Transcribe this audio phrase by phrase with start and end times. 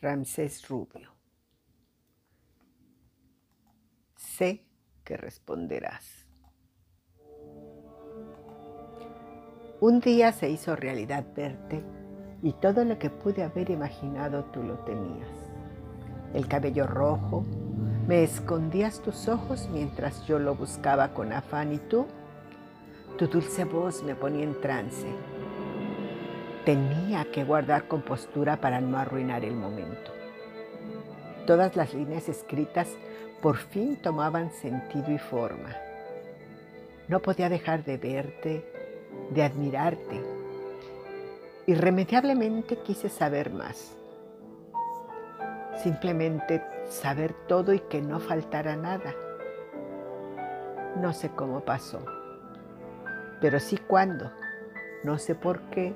[0.00, 1.10] Ramsés Rubio.
[4.14, 4.64] Sé
[5.02, 6.26] que responderás.
[9.80, 11.82] Un día se hizo realidad verte
[12.42, 15.28] y todo lo que pude haber imaginado tú lo tenías.
[16.32, 17.44] El cabello rojo,
[18.06, 22.06] me escondías tus ojos mientras yo lo buscaba con afán y tú,
[23.16, 25.08] tu dulce voz me ponía en trance
[26.64, 30.12] Tenía que guardar compostura para no arruinar el momento.
[31.46, 32.88] Todas las líneas escritas
[33.40, 35.74] por fin tomaban sentido y forma.
[37.08, 38.70] No podía dejar de verte,
[39.30, 40.20] de admirarte.
[41.66, 43.96] Irremediablemente quise saber más.
[45.82, 49.14] Simplemente saber todo y que no faltara nada.
[51.00, 52.04] No sé cómo pasó,
[53.40, 54.30] pero sí cuándo.
[55.04, 55.94] No sé por qué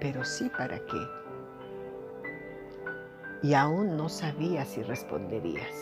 [0.00, 1.08] pero sí para qué.
[3.42, 5.72] Y aún no sabía si responderías.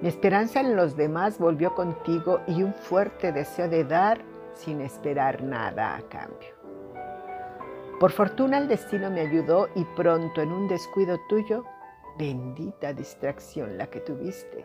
[0.00, 4.20] Mi esperanza en los demás volvió contigo y un fuerte deseo de dar
[4.54, 6.54] sin esperar nada a cambio.
[8.00, 11.64] Por fortuna el destino me ayudó y pronto en un descuido tuyo,
[12.18, 14.64] bendita distracción la que tuviste,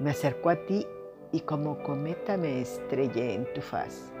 [0.00, 0.86] me acercó a ti
[1.32, 4.12] y como cometa me estrellé en tu faz.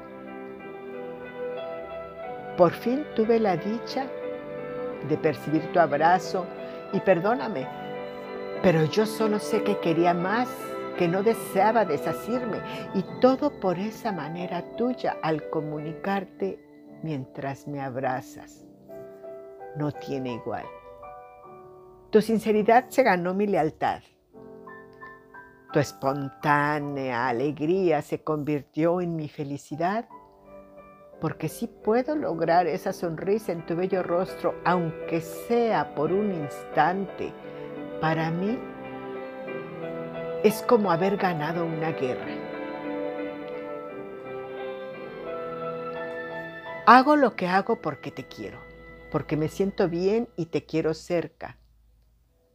[2.58, 4.08] Por fin tuve la dicha
[5.08, 6.44] de percibir tu abrazo
[6.92, 7.68] y perdóname,
[8.64, 10.48] pero yo solo sé que quería más,
[10.98, 12.58] que no deseaba desasirme
[12.94, 16.58] y todo por esa manera tuya al comunicarte
[17.04, 18.66] mientras me abrazas.
[19.76, 20.66] No tiene igual.
[22.10, 24.02] Tu sinceridad se ganó mi lealtad.
[25.72, 30.08] Tu espontánea alegría se convirtió en mi felicidad
[31.20, 37.32] porque sí puedo lograr esa sonrisa en tu bello rostro, aunque sea por un instante.
[38.00, 38.58] Para mí
[40.44, 42.48] es como haber ganado una guerra.
[46.86, 48.60] Hago lo que hago porque te quiero,
[49.10, 51.58] porque me siento bien y te quiero cerca.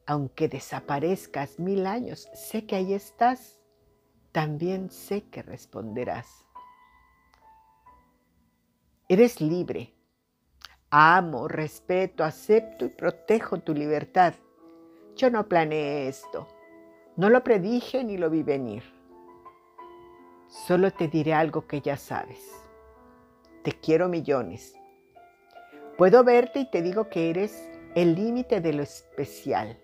[0.06, 3.60] Aunque desaparezcas mil años, sé que ahí estás.
[4.32, 6.46] También sé que responderás.
[9.14, 9.94] Eres libre.
[10.90, 14.34] Amo, respeto, acepto y protejo tu libertad.
[15.16, 16.48] Yo no planeé esto.
[17.16, 18.82] No lo predije ni lo vi venir.
[20.48, 22.40] Solo te diré algo que ya sabes.
[23.62, 24.74] Te quiero millones.
[25.96, 29.78] Puedo verte y te digo que eres el límite de lo especial.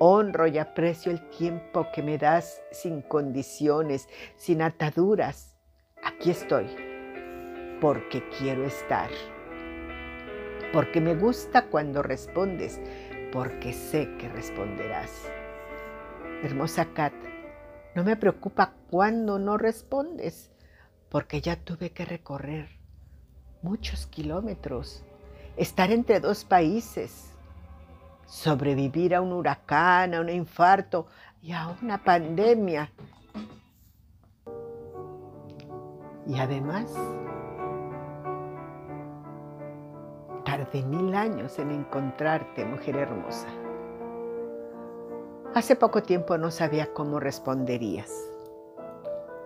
[0.00, 5.56] Honro y aprecio el tiempo que me das sin condiciones, sin ataduras.
[6.02, 6.93] Aquí estoy
[7.84, 9.10] porque quiero estar.
[10.72, 12.80] Porque me gusta cuando respondes,
[13.30, 15.10] porque sé que responderás.
[16.42, 17.12] Hermosa Kat,
[17.94, 20.50] no me preocupa cuando no respondes,
[21.10, 22.70] porque ya tuve que recorrer
[23.60, 25.04] muchos kilómetros,
[25.58, 27.34] estar entre dos países,
[28.24, 31.06] sobrevivir a un huracán, a un infarto
[31.42, 32.90] y a una pandemia.
[36.26, 36.90] Y además,
[40.58, 43.48] de mil años en encontrarte, mujer hermosa.
[45.54, 48.12] Hace poco tiempo no sabía cómo responderías.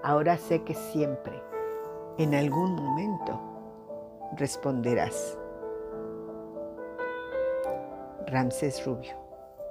[0.02, 1.42] Ahora sé que siempre,
[2.18, 3.40] en algún momento,
[4.36, 5.38] responderás.
[8.26, 9.14] Ramsés Rubio.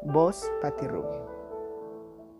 [0.04, 1.37] Voz Pati Rubio.